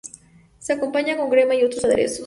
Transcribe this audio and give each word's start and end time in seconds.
Se 0.57 0.73
acompaña 0.73 1.15
con 1.15 1.29
crema 1.29 1.53
y 1.53 1.63
otros 1.63 1.83
aderezos. 1.85 2.19